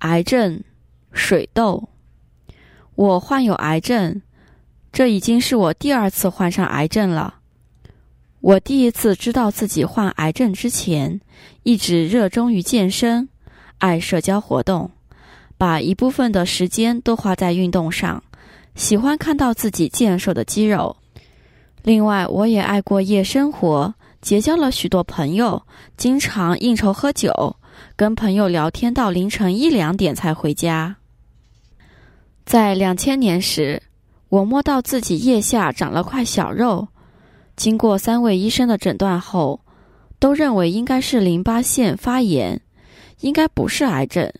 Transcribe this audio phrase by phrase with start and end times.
[0.00, 0.62] 癌症，
[1.12, 1.88] 水痘。
[2.94, 4.20] 我患有癌症，
[4.92, 7.36] 这已经是我第二次患上癌症了。
[8.40, 11.20] 我第一次知道自己患癌症之前，
[11.62, 13.28] 一直热衷于健身，
[13.78, 14.90] 爱社交活动，
[15.58, 18.22] 把一部分的时间都花在运动上，
[18.74, 20.96] 喜欢看到自己健硕的肌肉。
[21.82, 25.62] 另外，我也爱过夜生活，结交了许多朋友，
[25.98, 27.56] 经常应酬喝酒。
[27.96, 30.96] 跟朋友聊天到凌晨一两点才回家。
[32.44, 33.82] 在两千年时，
[34.28, 36.88] 我摸到自己腋下长了块小肉，
[37.56, 39.60] 经过三位医生的诊断后，
[40.18, 42.60] 都认为应该是淋巴腺发炎，
[43.20, 44.32] 应该不是癌症。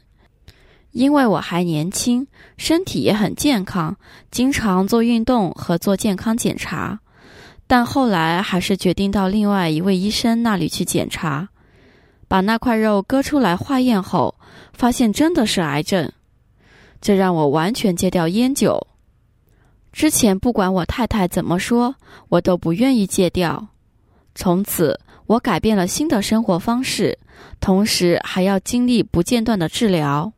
[0.92, 3.96] 因为我还年轻，身体也很健康，
[4.32, 6.98] 经常做运动和做健康检查，
[7.68, 11.48] 但后来还是决定到另外一位医生那里去检查。
[12.30, 14.36] 把那块肉割出来化验后，
[14.72, 16.12] 发现真的是癌症，
[17.00, 18.86] 这让我完全戒掉烟酒。
[19.92, 21.96] 之前不管我太太怎么说，
[22.28, 23.66] 我都不愿意戒掉。
[24.36, 27.18] 从此，我改变了新的生活方式，
[27.58, 30.32] 同时还要经历不间断的治疗。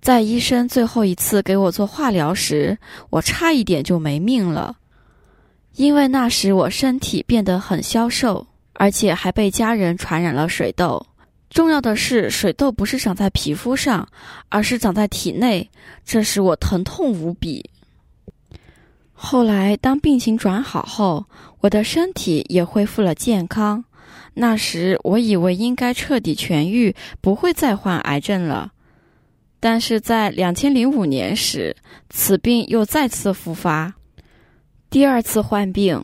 [0.00, 2.78] 在医生最后一次给我做化疗时，
[3.10, 4.78] 我差一点就没命了，
[5.74, 8.46] 因为那时我身体变得很消瘦。
[8.80, 11.06] 而且还被家人传染了水痘。
[11.50, 14.08] 重要的是，水痘不是长在皮肤上，
[14.48, 15.68] 而是长在体内，
[16.02, 17.68] 这使我疼痛无比。
[19.12, 21.26] 后来，当病情转好后，
[21.60, 23.84] 我的身体也恢复了健康。
[24.32, 28.72] 那时，我以为应该彻底痊愈，不会再患癌症了。
[29.60, 31.76] 但是在两千零五年时，
[32.08, 33.92] 此病又再次复发。
[34.88, 36.02] 第二次患病。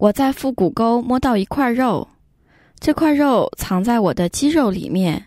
[0.00, 2.08] 我在腹股沟摸到一块肉，
[2.78, 5.26] 这块肉藏在我的肌肉里面，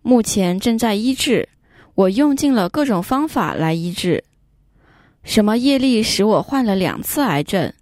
[0.00, 1.48] 目前正在医治。
[1.96, 4.22] 我用尽了各种方法来医治。
[5.24, 7.72] 什么业力使我患了两次癌症，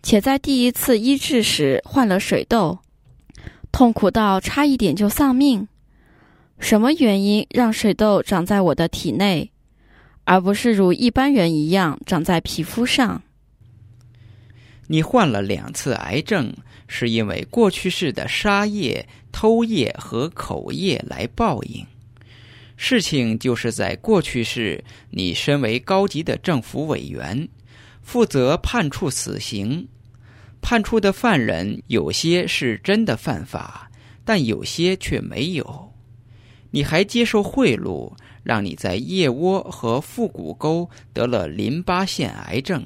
[0.00, 2.78] 且在第一次医治时患了水痘，
[3.72, 5.66] 痛苦到差一点就丧命？
[6.60, 9.50] 什么原因让水痘长在我的体内，
[10.22, 13.20] 而不是如一般人一样长在皮肤上？
[14.92, 16.52] 你患了两次癌症，
[16.88, 21.86] 是因为过去世的杀业、偷业和口业来报应。
[22.76, 27.48] 事情就是在过去世，你身为高级的政府委员，
[28.02, 29.86] 负责判处死刑。
[30.60, 33.88] 判处的犯人有些是真的犯法，
[34.24, 35.92] 但有些却没有。
[36.72, 38.12] 你还接受贿赂，
[38.42, 42.84] 让你在腋窝和腹股沟得了淋巴腺癌症。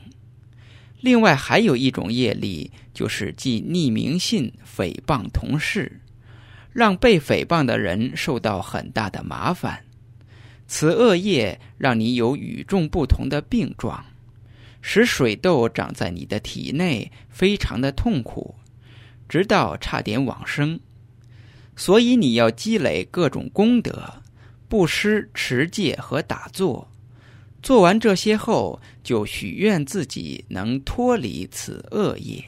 [1.05, 6.01] 另外还有一种业力，就是寄匿名信诽谤同事，
[6.73, 9.85] 让被诽谤的人受到很大的麻烦。
[10.67, 14.03] 此恶业让你有与众不同的病状，
[14.81, 18.55] 使水痘长在你的体内，非常的痛苦，
[19.29, 20.81] 直到差点往生。
[21.77, 24.11] 所以你要积累各种功德，
[24.71, 26.91] 布施、持戒和打坐。
[27.65, 32.45] 做完这些后，就许愿自己能脱离此恶业。